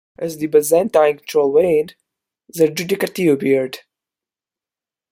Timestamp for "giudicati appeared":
2.69-3.81